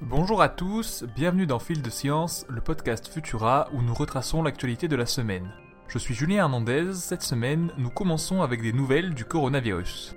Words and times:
Bonjour 0.00 0.40
à 0.42 0.48
tous, 0.48 1.04
bienvenue 1.16 1.48
dans 1.48 1.58
Fil 1.58 1.82
de 1.82 1.90
Science, 1.90 2.46
le 2.48 2.60
podcast 2.60 3.08
Futura 3.08 3.68
où 3.72 3.82
nous 3.82 3.94
retraçons 3.94 4.44
l'actualité 4.44 4.86
de 4.86 4.94
la 4.94 5.06
semaine. 5.06 5.50
Je 5.88 5.98
suis 5.98 6.14
Julien 6.14 6.44
Hernandez, 6.44 6.92
cette 6.94 7.24
semaine 7.24 7.72
nous 7.78 7.90
commençons 7.90 8.40
avec 8.40 8.62
des 8.62 8.72
nouvelles 8.72 9.12
du 9.12 9.24
coronavirus. 9.24 10.14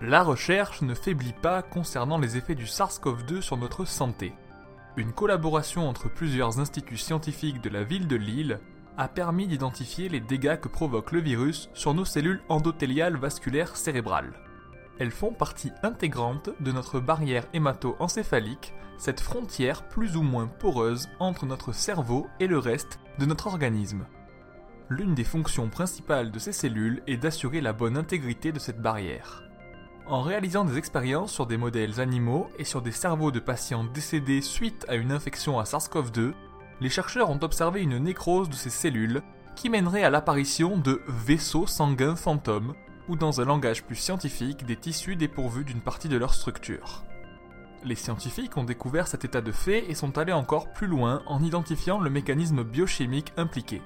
La 0.00 0.24
recherche 0.24 0.82
ne 0.82 0.94
faiblit 0.94 1.34
pas 1.40 1.62
concernant 1.62 2.18
les 2.18 2.36
effets 2.36 2.56
du 2.56 2.64
SARS-CoV-2 2.64 3.40
sur 3.40 3.58
notre 3.58 3.84
santé. 3.84 4.32
Une 4.96 5.12
collaboration 5.12 5.88
entre 5.88 6.08
plusieurs 6.08 6.58
instituts 6.58 6.96
scientifiques 6.96 7.62
de 7.62 7.70
la 7.70 7.84
ville 7.84 8.08
de 8.08 8.16
Lille 8.16 8.58
a 8.98 9.08
permis 9.08 9.46
d'identifier 9.46 10.08
les 10.08 10.20
dégâts 10.20 10.58
que 10.60 10.68
provoque 10.68 11.12
le 11.12 11.20
virus 11.20 11.70
sur 11.72 11.94
nos 11.94 12.04
cellules 12.04 12.42
endothéliales 12.48 13.16
vasculaires 13.16 13.76
cérébrales. 13.76 14.34
Elles 14.98 15.12
font 15.12 15.32
partie 15.32 15.70
intégrante 15.84 16.50
de 16.58 16.72
notre 16.72 16.98
barrière 16.98 17.46
hémato-encéphalique, 17.54 18.74
cette 18.98 19.20
frontière 19.20 19.84
plus 19.88 20.16
ou 20.16 20.22
moins 20.22 20.48
poreuse 20.48 21.08
entre 21.20 21.46
notre 21.46 21.72
cerveau 21.72 22.26
et 22.40 22.48
le 22.48 22.58
reste 22.58 22.98
de 23.20 23.24
notre 23.24 23.46
organisme. 23.46 24.04
L'une 24.88 25.14
des 25.14 25.24
fonctions 25.24 25.68
principales 25.68 26.32
de 26.32 26.38
ces 26.40 26.52
cellules 26.52 27.02
est 27.06 27.18
d'assurer 27.18 27.60
la 27.60 27.72
bonne 27.72 27.96
intégrité 27.96 28.50
de 28.50 28.58
cette 28.58 28.82
barrière. 28.82 29.44
En 30.06 30.22
réalisant 30.22 30.64
des 30.64 30.78
expériences 30.78 31.32
sur 31.32 31.46
des 31.46 31.58
modèles 31.58 32.00
animaux 32.00 32.48
et 32.58 32.64
sur 32.64 32.82
des 32.82 32.92
cerveaux 32.92 33.30
de 33.30 33.40
patients 33.40 33.84
décédés 33.84 34.40
suite 34.40 34.86
à 34.88 34.96
une 34.96 35.12
infection 35.12 35.60
à 35.60 35.64
SARS-CoV-2, 35.64 36.32
les 36.80 36.90
chercheurs 36.90 37.30
ont 37.30 37.40
observé 37.42 37.82
une 37.82 37.98
nécrose 37.98 38.48
de 38.48 38.54
ces 38.54 38.70
cellules 38.70 39.22
qui 39.56 39.70
mènerait 39.70 40.04
à 40.04 40.10
l'apparition 40.10 40.76
de 40.76 41.02
vaisseaux 41.08 41.66
sanguins 41.66 42.16
fantômes 42.16 42.74
ou 43.08 43.16
dans 43.16 43.40
un 43.40 43.44
langage 43.44 43.84
plus 43.84 43.96
scientifique 43.96 44.64
des 44.66 44.76
tissus 44.76 45.16
dépourvus 45.16 45.64
d'une 45.64 45.80
partie 45.80 46.08
de 46.08 46.16
leur 46.16 46.34
structure. 46.34 47.04
Les 47.84 47.94
scientifiques 47.94 48.56
ont 48.56 48.64
découvert 48.64 49.08
cet 49.08 49.24
état 49.24 49.40
de 49.40 49.52
fait 49.52 49.88
et 49.90 49.94
sont 49.94 50.18
allés 50.18 50.32
encore 50.32 50.72
plus 50.72 50.86
loin 50.86 51.22
en 51.26 51.42
identifiant 51.42 51.98
le 52.00 52.10
mécanisme 52.10 52.64
biochimique 52.64 53.32
impliqué. 53.36 53.82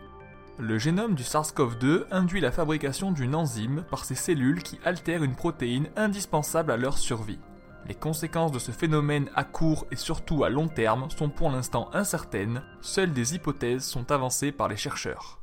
Le 0.59 0.79
génome 0.79 1.15
du 1.15 1.23
SARS-CoV-2 1.23 2.05
induit 2.11 2.41
la 2.41 2.53
fabrication 2.53 3.11
d'une 3.13 3.35
enzyme 3.35 3.85
par 3.91 4.05
ces 4.05 4.15
cellules 4.15 4.63
qui 4.63 4.79
altèrent 4.85 5.25
une 5.25 5.35
protéine 5.35 5.89
indispensable 5.97 6.71
à 6.71 6.77
leur 6.77 6.99
survie. 6.99 7.39
Les 7.89 7.95
conséquences 7.95 8.53
de 8.53 8.59
ce 8.59 8.71
phénomène 8.71 9.29
à 9.35 9.45
court 9.45 9.87
et 9.91 9.97
surtout 9.97 10.45
à 10.45 10.51
long 10.51 10.69
terme 10.69 11.11
sont 11.11 11.29
pour 11.29 11.51
l'instant 11.51 11.91
incertaines, 11.93 12.63
seules 12.81 13.13
des 13.13 13.35
hypothèses 13.35 13.85
sont 13.85 14.13
avancées 14.13 14.53
par 14.53 14.69
les 14.69 14.77
chercheurs. 14.77 15.41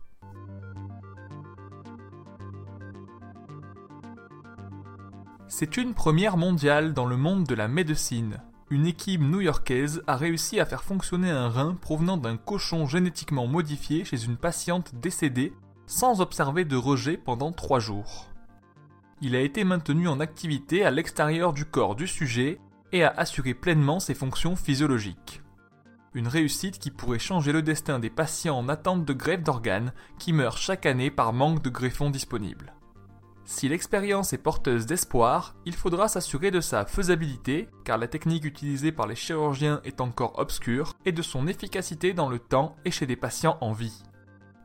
C'est 5.47 5.77
une 5.77 5.93
première 5.93 6.37
mondiale 6.37 6.93
dans 6.93 7.05
le 7.05 7.17
monde 7.17 7.43
de 7.43 7.55
la 7.55 7.67
médecine. 7.67 8.37
Une 8.69 8.85
équipe 8.85 9.21
new-yorkaise 9.21 10.03
a 10.05 10.15
réussi 10.15 10.59
à 10.59 10.65
faire 10.65 10.83
fonctionner 10.83 11.31
un 11.31 11.49
rein 11.49 11.75
provenant 11.81 12.17
d'un 12.17 12.37
cochon 12.37 12.85
génétiquement 12.85 13.47
modifié 13.47 14.05
chez 14.05 14.23
une 14.23 14.37
patiente 14.37 14.93
décédée 14.93 15.53
sans 15.87 16.21
observer 16.21 16.65
de 16.65 16.75
rejet 16.75 17.17
pendant 17.17 17.51
trois 17.51 17.79
jours. 17.79 18.28
Il 19.21 19.35
a 19.35 19.41
été 19.41 19.65
maintenu 19.65 20.07
en 20.07 20.21
activité 20.21 20.85
à 20.85 20.91
l'extérieur 20.91 21.51
du 21.51 21.65
corps 21.65 21.95
du 21.95 22.07
sujet 22.07 22.59
et 22.93 23.03
a 23.03 23.13
assuré 23.17 23.53
pleinement 23.53 23.99
ses 23.99 24.13
fonctions 24.13 24.55
physiologiques. 24.55 25.41
Une 26.13 26.27
réussite 26.27 26.79
qui 26.79 26.89
pourrait 26.89 27.19
changer 27.19 27.51
le 27.51 27.61
destin 27.61 27.99
des 27.99 28.09
patients 28.09 28.57
en 28.57 28.69
attente 28.69 29.05
de 29.05 29.13
greffe 29.13 29.43
d'organes 29.43 29.93
qui 30.17 30.31
meurent 30.31 30.57
chaque 30.57 30.85
année 30.85 31.11
par 31.11 31.33
manque 31.33 31.61
de 31.61 31.69
greffons 31.69 32.09
disponibles. 32.09 32.73
Si 33.43 33.67
l'expérience 33.67 34.31
est 34.31 34.37
porteuse 34.37 34.85
d'espoir, 34.85 35.55
il 35.65 35.73
faudra 35.73 36.07
s'assurer 36.07 36.49
de 36.49 36.61
sa 36.61 36.85
faisabilité, 36.85 37.67
car 37.83 37.97
la 37.97 38.07
technique 38.07 38.45
utilisée 38.45 38.91
par 38.91 39.07
les 39.07 39.15
chirurgiens 39.15 39.81
est 39.83 40.01
encore 40.01 40.37
obscure, 40.39 40.93
et 41.05 41.11
de 41.11 41.21
son 41.21 41.47
efficacité 41.47 42.13
dans 42.13 42.29
le 42.29 42.39
temps 42.39 42.75
et 42.85 42.91
chez 42.91 43.05
des 43.05 43.15
patients 43.15 43.57
en 43.59 43.73
vie. 43.73 44.03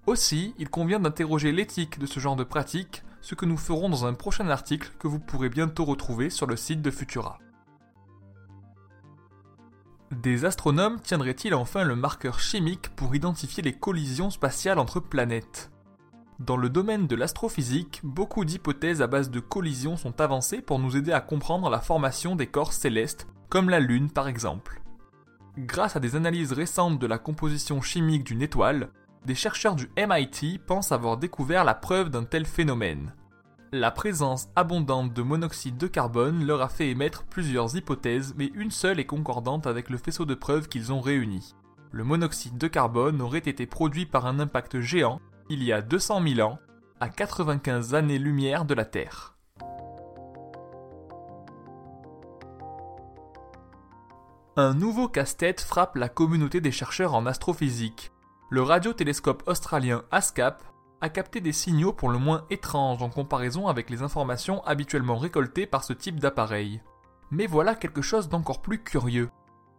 Aussi, 0.06 0.54
il 0.58 0.68
convient 0.68 1.00
d'interroger 1.00 1.50
l'éthique 1.50 1.98
de 1.98 2.06
ce 2.06 2.20
genre 2.20 2.36
de 2.36 2.44
pratique, 2.44 3.02
ce 3.24 3.34
que 3.34 3.46
nous 3.46 3.56
ferons 3.56 3.88
dans 3.88 4.04
un 4.04 4.12
prochain 4.12 4.50
article 4.50 4.92
que 4.98 5.08
vous 5.08 5.18
pourrez 5.18 5.48
bientôt 5.48 5.86
retrouver 5.86 6.28
sur 6.28 6.46
le 6.46 6.56
site 6.56 6.82
de 6.82 6.90
Futura. 6.90 7.38
Des 10.10 10.44
astronomes 10.44 11.00
tiendraient-ils 11.00 11.54
enfin 11.54 11.84
le 11.84 11.96
marqueur 11.96 12.38
chimique 12.38 12.90
pour 12.90 13.16
identifier 13.16 13.62
les 13.62 13.72
collisions 13.72 14.28
spatiales 14.28 14.78
entre 14.78 15.00
planètes? 15.00 15.72
Dans 16.38 16.58
le 16.58 16.68
domaine 16.68 17.06
de 17.06 17.16
l'astrophysique, 17.16 18.00
beaucoup 18.04 18.44
d'hypothèses 18.44 19.00
à 19.00 19.06
base 19.06 19.30
de 19.30 19.40
collisions 19.40 19.96
sont 19.96 20.20
avancées 20.20 20.60
pour 20.60 20.78
nous 20.78 20.94
aider 20.94 21.12
à 21.12 21.22
comprendre 21.22 21.70
la 21.70 21.80
formation 21.80 22.36
des 22.36 22.48
corps 22.48 22.74
célestes, 22.74 23.26
comme 23.48 23.70
la 23.70 23.80
Lune 23.80 24.10
par 24.10 24.28
exemple. 24.28 24.82
Grâce 25.56 25.96
à 25.96 26.00
des 26.00 26.14
analyses 26.14 26.52
récentes 26.52 26.98
de 26.98 27.06
la 27.06 27.16
composition 27.16 27.80
chimique 27.80 28.24
d'une 28.24 28.42
étoile, 28.42 28.90
des 29.24 29.34
chercheurs 29.34 29.74
du 29.74 29.90
MIT 29.96 30.58
pensent 30.66 30.92
avoir 30.92 31.16
découvert 31.16 31.64
la 31.64 31.74
preuve 31.74 32.10
d'un 32.10 32.24
tel 32.24 32.46
phénomène. 32.46 33.14
La 33.72 33.90
présence 33.90 34.48
abondante 34.54 35.12
de 35.12 35.22
monoxyde 35.22 35.76
de 35.76 35.86
carbone 35.86 36.46
leur 36.46 36.62
a 36.62 36.68
fait 36.68 36.90
émettre 36.90 37.24
plusieurs 37.24 37.74
hypothèses, 37.74 38.34
mais 38.36 38.52
une 38.54 38.70
seule 38.70 39.00
est 39.00 39.06
concordante 39.06 39.66
avec 39.66 39.90
le 39.90 39.98
faisceau 39.98 40.24
de 40.24 40.34
preuves 40.34 40.68
qu'ils 40.68 40.92
ont 40.92 41.00
réuni. 41.00 41.54
Le 41.90 42.04
monoxyde 42.04 42.58
de 42.58 42.68
carbone 42.68 43.20
aurait 43.20 43.38
été 43.38 43.66
produit 43.66 44.06
par 44.06 44.26
un 44.26 44.38
impact 44.38 44.80
géant 44.80 45.20
il 45.50 45.62
y 45.62 45.72
a 45.72 45.82
200 45.82 46.22
000 46.26 46.48
ans, 46.48 46.58
à 47.00 47.08
95 47.08 47.94
années-lumière 47.94 48.64
de 48.64 48.74
la 48.74 48.84
Terre. 48.84 49.36
Un 54.56 54.72
nouveau 54.72 55.08
casse-tête 55.08 55.60
frappe 55.60 55.96
la 55.96 56.08
communauté 56.08 56.60
des 56.60 56.70
chercheurs 56.70 57.14
en 57.14 57.26
astrophysique. 57.26 58.13
Le 58.54 58.62
radiotélescope 58.62 59.42
australien 59.48 60.04
ASCAP 60.12 60.62
a 61.00 61.08
capté 61.08 61.40
des 61.40 61.50
signaux 61.50 61.92
pour 61.92 62.08
le 62.08 62.18
moins 62.18 62.46
étranges 62.50 63.02
en 63.02 63.10
comparaison 63.10 63.66
avec 63.66 63.90
les 63.90 64.02
informations 64.02 64.62
habituellement 64.62 65.16
récoltées 65.16 65.66
par 65.66 65.82
ce 65.82 65.92
type 65.92 66.20
d'appareil. 66.20 66.80
Mais 67.32 67.48
voilà 67.48 67.74
quelque 67.74 68.00
chose 68.00 68.28
d'encore 68.28 68.62
plus 68.62 68.80
curieux. 68.80 69.28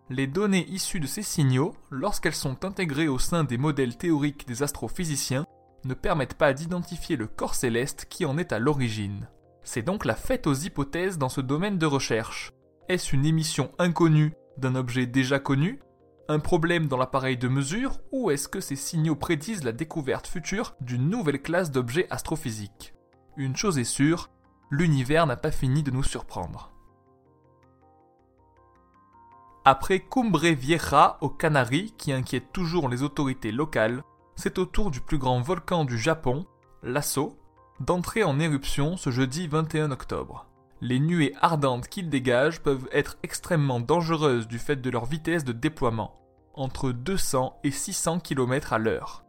Les 0.09 0.27
données 0.27 0.67
issues 0.67 0.99
de 0.99 1.07
ces 1.07 1.21
signaux, 1.21 1.73
lorsqu'elles 1.89 2.35
sont 2.35 2.65
intégrées 2.65 3.07
au 3.07 3.17
sein 3.17 3.45
des 3.45 3.57
modèles 3.57 3.95
théoriques 3.95 4.45
des 4.45 4.61
astrophysiciens, 4.61 5.45
ne 5.85 5.93
permettent 5.93 6.37
pas 6.37 6.51
d'identifier 6.51 7.15
le 7.15 7.27
corps 7.27 7.55
céleste 7.55 8.07
qui 8.09 8.25
en 8.25 8.37
est 8.37 8.51
à 8.51 8.59
l'origine. 8.59 9.29
C'est 9.63 9.83
donc 9.83 10.03
la 10.03 10.17
fête 10.17 10.47
aux 10.47 10.53
hypothèses 10.53 11.17
dans 11.17 11.29
ce 11.29 11.39
domaine 11.39 11.77
de 11.77 11.85
recherche. 11.85 12.51
Est-ce 12.89 13.15
une 13.15 13.25
émission 13.25 13.71
inconnue 13.79 14.33
d'un 14.57 14.75
objet 14.75 15.05
déjà 15.05 15.39
connu 15.39 15.79
Un 16.27 16.39
problème 16.39 16.87
dans 16.87 16.97
l'appareil 16.97 17.37
de 17.37 17.47
mesure 17.47 17.99
Ou 18.11 18.31
est-ce 18.31 18.47
que 18.47 18.59
ces 18.59 18.75
signaux 18.75 19.15
prédisent 19.15 19.63
la 19.63 19.71
découverte 19.71 20.25
future 20.25 20.75
d'une 20.81 21.07
nouvelle 21.07 21.39
classe 21.39 21.69
d'objets 21.69 22.07
astrophysiques? 22.09 22.95
Une 23.37 23.55
chose 23.55 23.77
est 23.77 23.83
sûre, 23.83 24.31
l'univers 24.71 25.27
n'a 25.27 25.37
pas 25.37 25.51
fini 25.51 25.83
de 25.83 25.91
nous 25.91 26.01
surprendre. 26.01 26.71
Après 29.65 29.99
Cumbre 29.99 30.47
Vieja 30.47 31.17
aux 31.21 31.29
Canaries, 31.29 31.93
qui 31.95 32.11
inquiète 32.11 32.51
toujours 32.51 32.89
les 32.89 33.03
autorités 33.03 33.51
locales, 33.51 34.03
c'est 34.35 34.57
au 34.57 34.65
tour 34.65 34.89
du 34.89 35.01
plus 35.01 35.19
grand 35.19 35.41
volcan 35.41 35.85
du 35.85 35.97
Japon, 35.97 36.47
l'Asso, 36.81 37.37
d'entrer 37.79 38.23
en 38.23 38.39
éruption 38.39 38.97
ce 38.97 39.11
jeudi 39.11 39.47
21 39.47 39.91
octobre. 39.91 40.47
Les 40.81 40.99
nuées 40.99 41.33
ardentes 41.39 41.87
qu'il 41.87 42.09
dégage 42.09 42.61
peuvent 42.61 42.87
être 42.91 43.17
extrêmement 43.23 43.79
dangereuses 43.79 44.47
du 44.47 44.59
fait 44.59 44.75
de 44.75 44.89
leur 44.89 45.05
vitesse 45.05 45.45
de 45.45 45.53
déploiement, 45.53 46.15
entre 46.53 46.91
200 46.91 47.59
et 47.63 47.71
600 47.71 48.19
km 48.19 48.73
à 48.73 48.77
l'heure. 48.77 49.23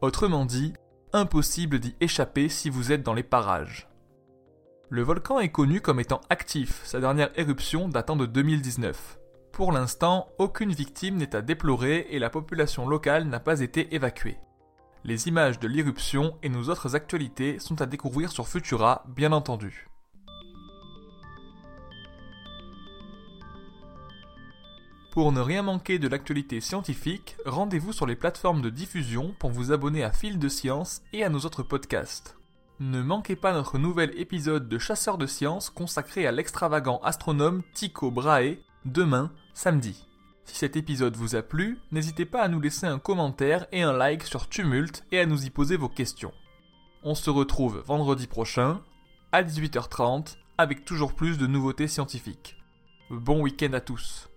Autrement 0.00 0.46
dit, 0.46 0.72
impossible 1.12 1.80
d'y 1.80 1.94
échapper 2.00 2.48
si 2.48 2.70
vous 2.70 2.92
êtes 2.92 3.02
dans 3.02 3.14
les 3.14 3.22
parages. 3.22 3.88
Le 4.88 5.02
volcan 5.02 5.40
est 5.40 5.50
connu 5.50 5.80
comme 5.80 6.00
étant 6.00 6.20
actif, 6.30 6.80
sa 6.84 7.00
dernière 7.00 7.30
éruption 7.36 7.88
datant 7.88 8.16
de 8.16 8.26
2019. 8.26 9.18
Pour 9.52 9.72
l'instant, 9.72 10.28
aucune 10.38 10.72
victime 10.72 11.16
n'est 11.16 11.34
à 11.34 11.42
déplorer 11.42 12.06
et 12.10 12.18
la 12.18 12.30
population 12.30 12.88
locale 12.88 13.24
n'a 13.24 13.40
pas 13.40 13.60
été 13.60 13.94
évacuée. 13.94 14.38
Les 15.04 15.28
images 15.28 15.58
de 15.58 15.68
l'irruption 15.68 16.36
et 16.42 16.48
nos 16.48 16.68
autres 16.68 16.94
actualités 16.94 17.58
sont 17.58 17.80
à 17.80 17.86
découvrir 17.86 18.30
sur 18.30 18.48
Futura, 18.48 19.04
bien 19.08 19.32
entendu. 19.32 19.88
Pour 25.16 25.32
ne 25.32 25.40
rien 25.40 25.62
manquer 25.62 25.98
de 25.98 26.08
l'actualité 26.08 26.60
scientifique, 26.60 27.38
rendez-vous 27.46 27.94
sur 27.94 28.04
les 28.04 28.16
plateformes 28.16 28.60
de 28.60 28.68
diffusion 28.68 29.34
pour 29.38 29.50
vous 29.50 29.72
abonner 29.72 30.04
à 30.04 30.12
Fil 30.12 30.38
de 30.38 30.48
Science 30.50 31.00
et 31.14 31.24
à 31.24 31.30
nos 31.30 31.38
autres 31.38 31.62
podcasts. 31.62 32.36
Ne 32.80 33.00
manquez 33.00 33.34
pas 33.34 33.54
notre 33.54 33.78
nouvel 33.78 34.12
épisode 34.20 34.68
de 34.68 34.78
Chasseurs 34.78 35.16
de 35.16 35.24
Science 35.24 35.70
consacré 35.70 36.26
à 36.26 36.32
l'extravagant 36.32 37.00
astronome 37.02 37.62
Tycho 37.72 38.10
Brahe, 38.10 38.58
demain, 38.84 39.32
samedi. 39.54 40.06
Si 40.44 40.56
cet 40.56 40.76
épisode 40.76 41.16
vous 41.16 41.34
a 41.34 41.40
plu, 41.40 41.78
n'hésitez 41.92 42.26
pas 42.26 42.42
à 42.42 42.48
nous 42.48 42.60
laisser 42.60 42.84
un 42.84 42.98
commentaire 42.98 43.66
et 43.72 43.80
un 43.80 43.94
like 43.94 44.22
sur 44.22 44.50
Tumult 44.50 45.02
et 45.12 45.20
à 45.20 45.24
nous 45.24 45.46
y 45.46 45.48
poser 45.48 45.78
vos 45.78 45.88
questions. 45.88 46.34
On 47.04 47.14
se 47.14 47.30
retrouve 47.30 47.82
vendredi 47.86 48.26
prochain, 48.26 48.82
à 49.32 49.42
18h30, 49.42 50.36
avec 50.58 50.84
toujours 50.84 51.14
plus 51.14 51.38
de 51.38 51.46
nouveautés 51.46 51.88
scientifiques. 51.88 52.58
Bon 53.08 53.40
week-end 53.40 53.72
à 53.72 53.80
tous 53.80 54.28